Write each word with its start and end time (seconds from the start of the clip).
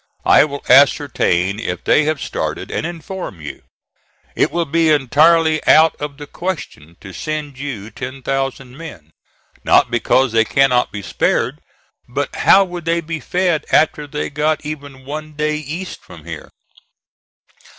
I 0.25 0.45
will 0.45 0.63
ascertain 0.67 1.59
if 1.59 1.83
they 1.83 2.05
have 2.05 2.19
started, 2.19 2.71
and 2.71 2.87
inform 2.87 3.39
you. 3.39 3.61
It 4.35 4.49
will 4.51 4.65
be 4.65 4.89
entirely 4.89 5.63
out 5.67 5.95
of 5.97 6.17
the 6.17 6.25
question 6.25 6.97
to 7.01 7.13
send 7.13 7.59
you 7.59 7.91
ten 7.91 8.23
thousand 8.23 8.75
men, 8.79 9.11
not 9.63 9.91
because 9.91 10.31
they 10.31 10.43
cannot 10.43 10.91
be 10.91 11.03
spared, 11.03 11.61
but 12.09 12.35
how 12.37 12.63
would 12.63 12.85
they 12.85 13.01
be 13.01 13.19
fed 13.19 13.63
after 13.71 14.07
they 14.07 14.31
got 14.31 14.65
even 14.65 15.05
one 15.05 15.33
day 15.33 15.57
east 15.57 16.01
from 16.01 16.25
here?" 16.25 16.49